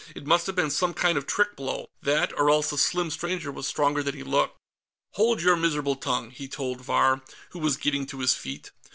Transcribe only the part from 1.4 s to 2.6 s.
blow. That or